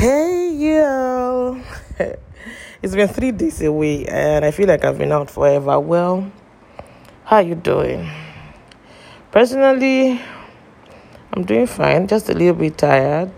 [0.00, 1.60] Hey, yo.
[2.82, 5.78] it's been three days away and I feel like I've been out forever.
[5.78, 6.32] Well,
[7.24, 8.08] how you doing?
[9.30, 10.18] Personally,
[11.34, 13.30] I'm doing fine, just a little bit tired.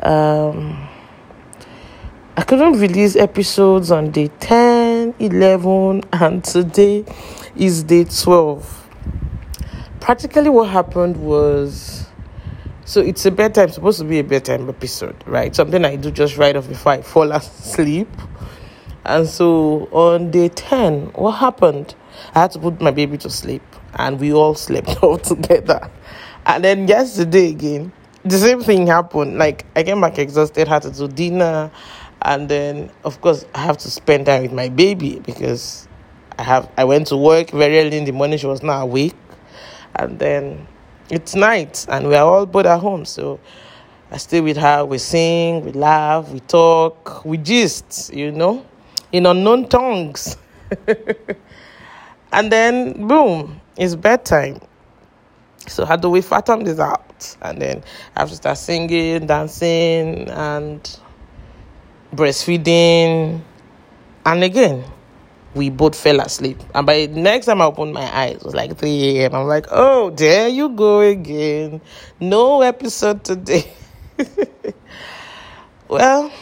[0.00, 0.86] Um,
[2.36, 7.06] I couldn't release episodes on day 10, 11, and today
[7.56, 8.90] is day 12.
[9.98, 12.03] Practically, what happened was
[12.84, 15.54] so it's a bedtime, supposed to be a bedtime episode, right?
[15.54, 18.08] Something I do just right off before I fall asleep.
[19.04, 21.94] And so on day 10, what happened?
[22.34, 23.62] I had to put my baby to sleep,
[23.94, 25.90] and we all slept all together.
[26.46, 27.92] And then yesterday again,
[28.24, 29.38] the same thing happened.
[29.38, 31.70] Like I came back exhausted, had to do dinner,
[32.22, 35.88] and then of course I have to spend time with my baby because
[36.38, 38.38] I have I went to work very early in the morning.
[38.38, 39.14] She was not awake,
[39.96, 40.66] and then
[41.10, 43.04] it's night and we are all both at home.
[43.04, 43.40] So
[44.10, 48.64] I stay with her, we sing, we laugh, we talk, we gist, you know,
[49.12, 50.36] in unknown tongues.
[52.32, 54.60] and then boom, it's bedtime.
[55.66, 57.36] So how do we fathom this out?
[57.40, 57.82] And then
[58.14, 60.98] I have to start singing, dancing, and
[62.14, 63.40] breastfeeding.
[64.26, 64.84] And again,
[65.54, 66.58] we both fell asleep.
[66.74, 69.34] And by the next time I opened my eyes, it was like 3 a.m.
[69.34, 71.80] I'm like, oh, there you go again.
[72.20, 73.72] No episode today.
[75.88, 76.32] well,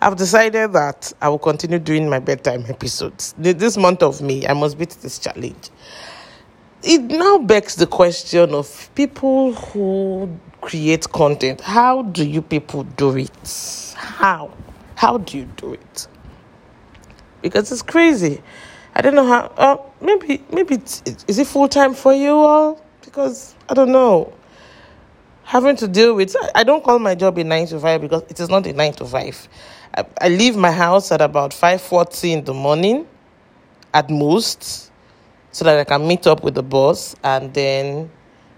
[0.00, 3.34] I've decided that I will continue doing my bedtime episodes.
[3.38, 5.70] This month of May, I must beat this challenge.
[6.82, 11.60] It now begs the question of people who create content.
[11.60, 13.94] How do you people do it?
[13.96, 14.52] How?
[14.94, 16.06] How do you do it?
[17.42, 18.42] Because it's crazy.
[18.94, 19.52] I don't know how.
[19.56, 22.82] Uh, maybe maybe it's, is it full time for you all?
[23.04, 24.32] Because I don't know.
[25.44, 28.40] Having to deal with I don't call my job a nine to five because it
[28.40, 29.48] is not a nine to five.
[29.96, 33.06] I, I leave my house at about five forty in the morning,
[33.94, 34.90] at most,
[35.52, 38.10] so that I can meet up with the boss, and then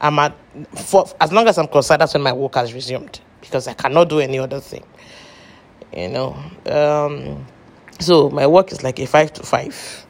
[0.00, 0.34] I'm at
[0.76, 2.00] for as long as I'm concerned.
[2.00, 4.84] That's when my work has resumed because I cannot do any other thing.
[5.96, 6.36] You know.
[6.66, 7.46] Um,
[7.98, 10.06] so my work is like a five to five.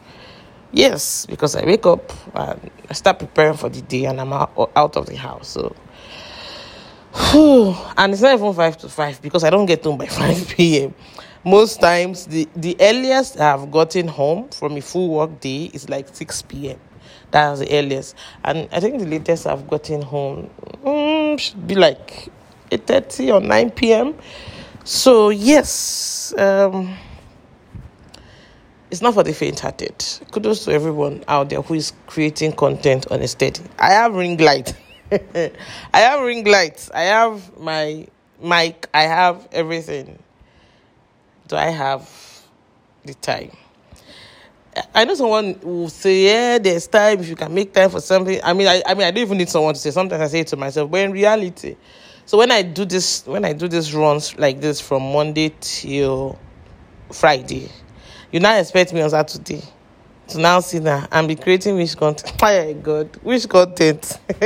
[0.72, 4.52] Yes, because I wake up and I start preparing for the day and I'm out,
[4.76, 5.48] of the house.
[5.48, 5.74] So,
[7.96, 10.94] and it's not even five to five because I don't get home by 5 p.m.
[11.44, 16.08] Most times, the, the earliest I've gotten home from a full work day is like
[16.12, 16.80] 6 p.m.
[17.30, 18.16] That's the earliest.
[18.42, 20.50] And I think the latest I've gotten home
[20.84, 22.30] mm, should be like
[22.70, 24.14] 8.30 or 9 p.m.
[24.84, 26.34] So, yes.
[26.38, 26.96] Um,
[28.94, 30.04] it's not for the faint-hearted.
[30.30, 33.60] Kudos to everyone out there who is creating content on a steady.
[33.76, 34.72] I have ring light.
[35.10, 35.50] I
[35.98, 36.92] have ring lights.
[36.92, 38.06] I have my
[38.40, 38.86] mic.
[38.94, 40.16] I have everything.
[41.48, 42.08] Do I have
[43.04, 43.50] the time?
[44.94, 48.38] I know someone will say, "Yeah, there's time if you can make time for something."
[48.44, 49.90] I mean, I, I mean, I don't even need someone to say.
[49.90, 51.74] Sometimes I say it to myself, but in reality,
[52.26, 56.38] so when I do this, when I do these runs like this from Monday till
[57.12, 57.70] Friday,
[58.34, 59.62] you now expect me on Saturday
[60.26, 62.34] to now see that and be creating which content.
[62.42, 64.18] My God, which content?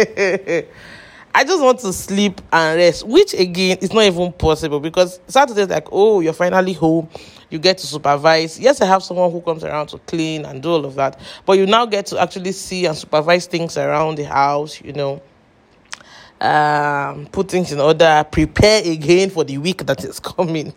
[1.34, 5.62] I just want to sleep and rest, which again is not even possible because Saturday
[5.62, 7.08] is like, oh, you're finally home.
[7.48, 8.60] You get to supervise.
[8.60, 11.56] Yes, I have someone who comes around to clean and do all of that, but
[11.56, 15.22] you now get to actually see and supervise things around the house, you know
[16.40, 20.72] um, put things in order, prepare again for the week that is coming.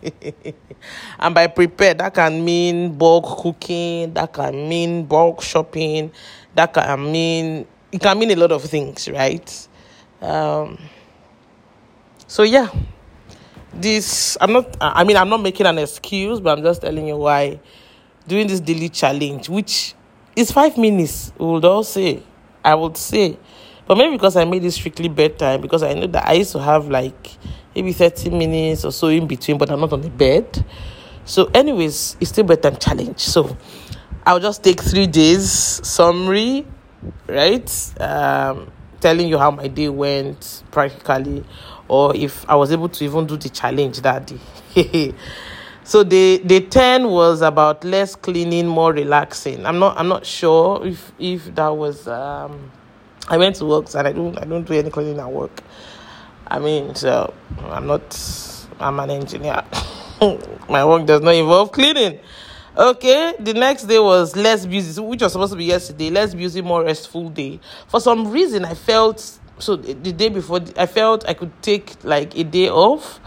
[1.20, 6.12] and by prepare, that can mean bulk cooking, that can mean bulk shopping,
[6.56, 9.68] that can mean it can mean a lot of things, right?
[10.22, 10.78] Um,
[12.28, 12.70] so yeah,
[13.74, 14.76] this I'm not.
[14.80, 17.60] I mean, I'm not making an excuse, but I'm just telling you why
[18.28, 19.94] doing this daily challenge, which
[20.36, 21.34] is five minutes.
[21.38, 22.24] We would all say,
[22.64, 23.38] I would say
[23.92, 26.60] but maybe because I made it strictly bedtime, because I know that I used to
[26.60, 27.36] have like
[27.76, 30.64] maybe 30 minutes or so in between, but I'm not on the bed.
[31.26, 33.20] So, anyways, it's still bedtime challenge.
[33.20, 33.58] So,
[34.26, 35.52] I'll just take three days
[35.86, 36.66] summary,
[37.28, 37.70] right?
[38.00, 38.72] Um,
[39.02, 41.44] telling you how my day went practically,
[41.90, 44.26] or if I was able to even do the challenge that
[44.74, 45.14] day.
[45.84, 50.86] so the the 10 was about less cleaning more relaxing i'm not i'm not sure
[50.86, 52.72] if if that was um
[53.32, 55.64] I went to work and I don't I don't do any cleaning at work.
[56.46, 57.34] I mean, so
[57.64, 58.04] I'm not
[58.78, 59.64] I'm an engineer.
[60.70, 62.20] My work does not involve cleaning.
[62.78, 66.10] Okay, the next day was less busy, which was supposed to be yesterday.
[66.10, 67.62] Less busy, more restful day.
[67.88, 72.38] For some reason, I felt so the day before I felt I could take like
[72.38, 73.22] a day off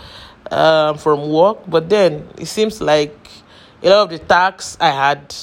[0.51, 3.17] um, from work, but then it seems like
[3.83, 5.35] a lot of the tasks I had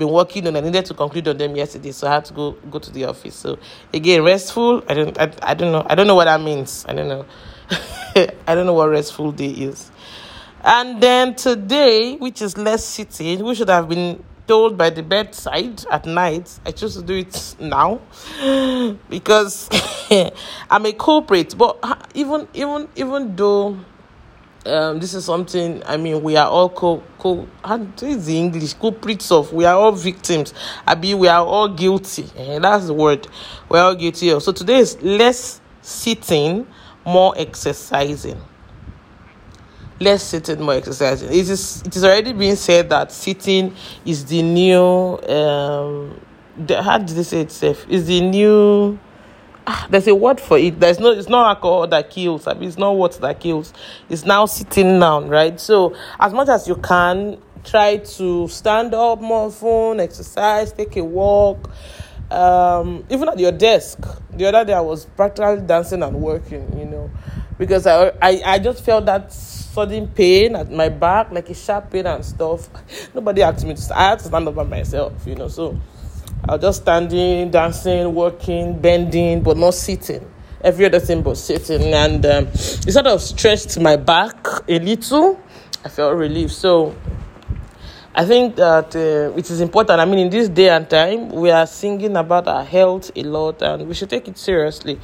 [0.00, 2.52] been working on, I needed to conclude on them yesterday, so I had to go
[2.70, 3.36] go to the office.
[3.36, 3.58] So
[3.94, 4.82] again, restful.
[4.88, 5.86] I don't I, I don't know.
[5.88, 6.84] I don't know what that means.
[6.88, 7.24] I don't know.
[8.48, 9.92] I don't know what restful day is.
[10.62, 15.84] And then today, which is less sitting, we should have been told by the bedside
[15.90, 16.58] at night.
[16.66, 18.00] I choose to do it now
[19.08, 19.68] because
[20.70, 21.56] I'm a culprit.
[21.56, 21.78] But
[22.14, 23.78] even even even though
[24.66, 28.74] um, this is something I mean we are all co co how is the English
[28.74, 30.52] culprits of we are all victims.
[30.86, 32.26] I mean we are all guilty.
[32.36, 33.26] Eh, that's the word.
[33.68, 34.42] We're all guilty of.
[34.42, 36.66] So today is less sitting,
[37.06, 38.40] more exercising.
[39.98, 41.28] Less sitting, more exercising.
[41.30, 43.74] It is it is already being said that sitting
[44.04, 46.20] is the new um
[46.66, 47.86] the, how did they say it safe?
[47.88, 48.98] Is the new
[49.70, 50.80] ah, there's a word for it.
[50.80, 52.46] There's no, it's not alcohol that kills.
[52.46, 53.72] I mean, it's not what that kills.
[54.08, 55.58] It's now sitting down, right?
[55.60, 61.04] So, as much as you can, try to stand up more phone, exercise, take a
[61.04, 61.70] walk.
[62.30, 63.98] Um, even at your desk.
[64.32, 67.10] The other day, I was practically dancing and working, you know,
[67.58, 71.90] because I, I, I just felt that sudden pain at my back, like a sharp
[71.90, 72.68] pain and stuff.
[73.14, 73.98] Nobody asked me to.
[73.98, 75.48] I had to stand up by myself, you know.
[75.48, 75.76] So
[76.48, 80.28] I was just standing, dancing, working, bending, but not sitting.
[80.62, 81.92] Every other thing but sitting.
[81.94, 85.40] And um, it sort of stretched my back a little.
[85.84, 86.52] I felt relief.
[86.52, 86.96] So
[88.12, 90.00] I think that uh, it is important.
[90.00, 93.62] I mean, in this day and time, we are singing about our health a lot,
[93.62, 94.98] and we should take it seriously,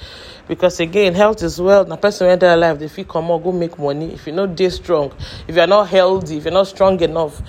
[0.49, 1.89] because again, health is wealth.
[1.89, 4.13] A person enter life, if you come on, go make money.
[4.13, 5.13] If you're not day strong,
[5.47, 7.41] if you're not healthy, if you're not strong enough,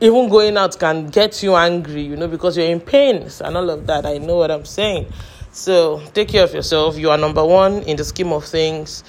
[0.00, 3.70] even going out can get you angry, you know, because you're in pain and all
[3.70, 4.04] of that.
[4.06, 5.12] I know what I'm saying.
[5.52, 6.98] So take care of yourself.
[6.98, 9.04] You are number one in the scheme of things.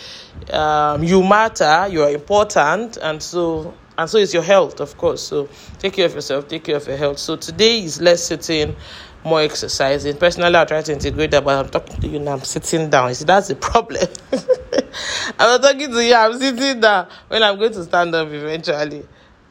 [0.52, 1.88] Um, you matter.
[1.90, 5.24] You are important, and so and so is your health, of course.
[5.24, 5.50] So
[5.80, 6.48] take care of yourself.
[6.48, 7.18] Take care of your health.
[7.18, 8.76] So today is less sitting,
[9.24, 10.18] more exercising.
[10.18, 12.34] Personally, I try to integrate that, but I'm talking to you now.
[12.34, 13.10] I'm sitting down.
[13.10, 14.08] You see, that's the problem.
[15.40, 16.14] I'm talking to you.
[16.14, 19.04] I'm sitting down when I'm going to stand up eventually.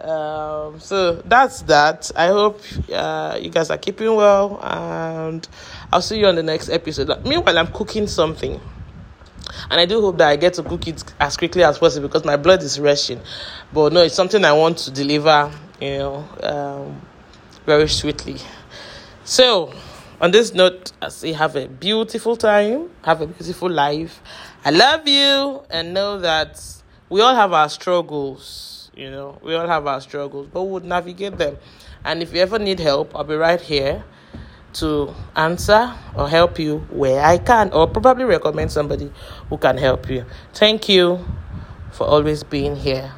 [0.04, 2.10] Um, so that's that.
[2.14, 2.60] I hope
[2.92, 5.46] uh, you guys are keeping well, and
[5.90, 7.24] I'll see you on the next episode.
[7.24, 8.60] Meanwhile, I'm cooking something,
[9.70, 12.24] and I do hope that I get to cook it as quickly as possible because
[12.26, 13.18] my blood is rushing.
[13.72, 17.00] But no, it's something I want to deliver, you know, um,
[17.64, 18.36] very sweetly.
[19.24, 19.72] So,
[20.20, 24.20] on this note, I say have a beautiful time, have a beautiful life.
[24.66, 26.62] I love you, and know that
[27.08, 31.38] we all have our struggles you know, we all have our struggles, but we'll navigate
[31.38, 31.56] them.
[32.04, 34.04] And if you ever need help, I'll be right here
[34.74, 39.10] to answer or help you where I can, or probably recommend somebody
[39.48, 40.24] who can help you.
[40.52, 41.24] Thank you
[41.92, 43.12] for always being here.